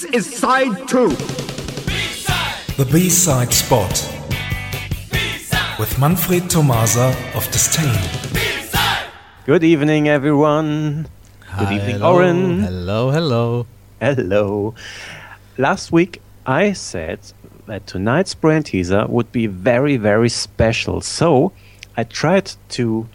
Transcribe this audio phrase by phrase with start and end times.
[0.00, 1.10] This is side two.
[2.78, 3.92] The B-side spot
[5.78, 8.00] with Manfred Tomasa of Disdain.
[9.44, 11.06] Good evening, everyone.
[11.58, 12.60] Good evening, Oren.
[12.60, 13.66] Hello, hello.
[14.00, 14.74] Hello.
[15.58, 17.18] Last week, I said
[17.66, 21.02] that tonight's brain teaser would be very, very special.
[21.02, 21.52] So
[21.94, 23.06] I tried to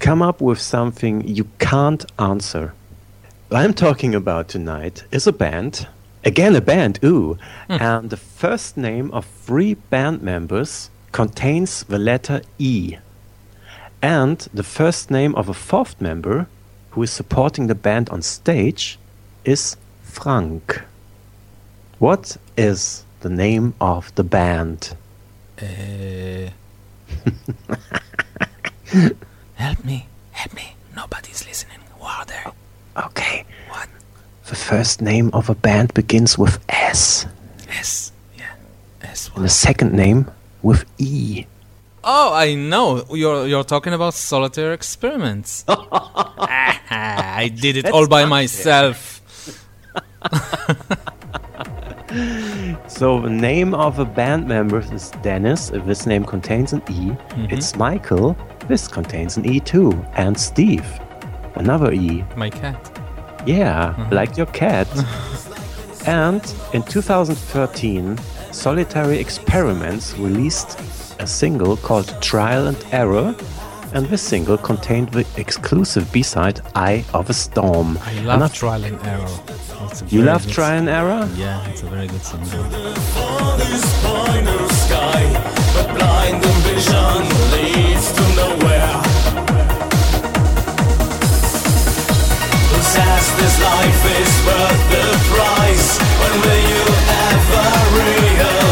[0.00, 2.74] come up with something you can't answer.
[3.48, 5.86] What I'm talking about tonight is a band.
[6.24, 7.36] Again, a band, ooh.
[7.68, 12.96] And the first name of three band members contains the letter E.
[14.00, 16.46] And the first name of a fourth member
[16.90, 18.98] who is supporting the band on stage
[19.44, 20.82] is Frank.
[21.98, 24.96] What is the name of the band?
[25.60, 26.50] Uh,
[29.54, 30.74] help me, help me.
[30.94, 31.78] Nobody's listening.
[31.98, 32.52] Who are there?
[32.96, 33.44] Okay.
[34.52, 37.24] The first name of a band begins with S,
[37.70, 38.12] S.
[38.36, 38.52] Yeah.
[39.00, 39.30] S.
[39.34, 41.46] and the second name with E.
[42.04, 43.02] Oh, I know.
[43.10, 45.64] You're you're talking about Solitary Experiments.
[46.94, 49.22] Ah, I did it all by myself.
[52.88, 55.70] So the name of a band member is Dennis.
[55.70, 57.46] If this name contains an E, mm-hmm.
[57.48, 58.36] it's Michael.
[58.68, 60.84] This contains an E too, and Steve,
[61.54, 62.22] another E.
[62.36, 63.01] My cat.
[63.46, 64.08] Yeah, uh-huh.
[64.14, 64.88] like your cat.
[66.06, 68.18] and in 2013,
[68.52, 70.78] Solitary Experiments released
[71.18, 73.34] a single called Trial and Error,
[73.94, 78.56] and this single contained the exclusive B-side "Eye of a Storm." I And love I've-
[78.58, 79.28] trial and error.
[80.08, 81.28] You love Trial and Error?
[81.36, 82.40] Yeah, it's a very good song.
[83.58, 84.02] this
[92.92, 95.98] says this life is worth the price?
[96.20, 96.84] When will you
[97.32, 97.66] ever
[97.96, 98.71] realize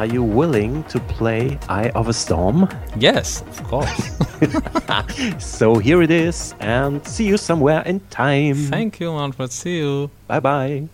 [0.00, 2.66] are you willing to play "Eye of a Storm"?
[2.96, 4.00] Yes, of course.
[5.38, 8.56] So here it is, and see you somewhere in time.
[8.72, 9.52] Thank you, Manfred.
[9.52, 10.10] See you.
[10.26, 10.88] Bye bye.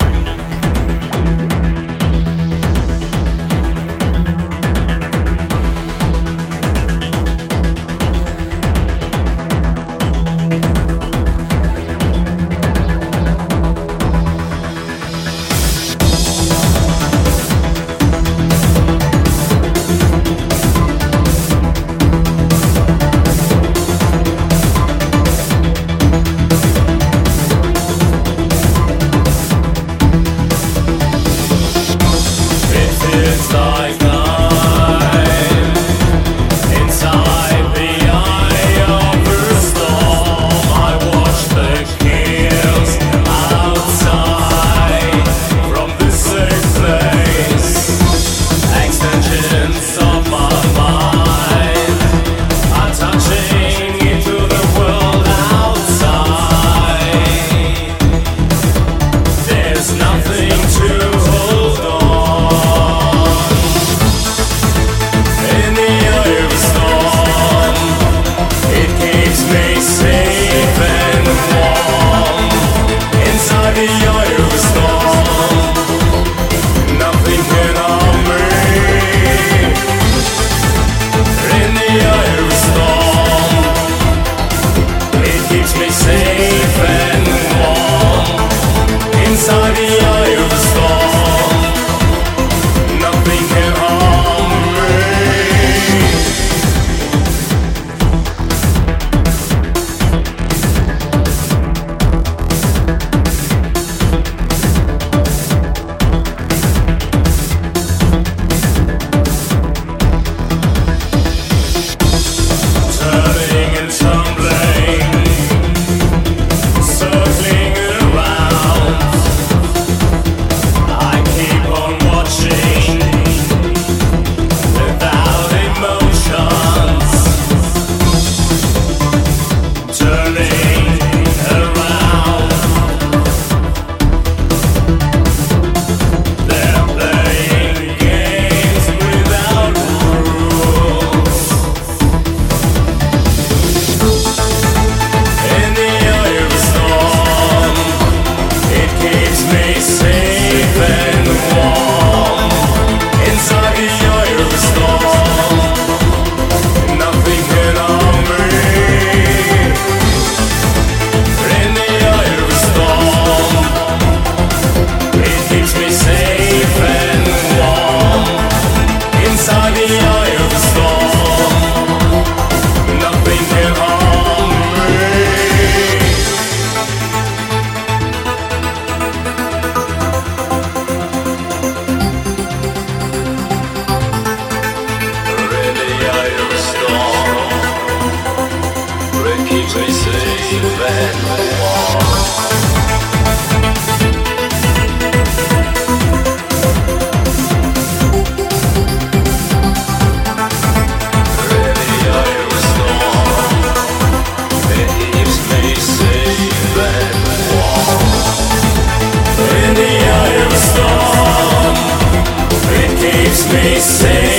[213.53, 214.36] me safe.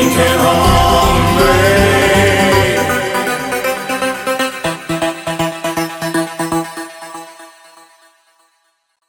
[0.00, 0.29] Inside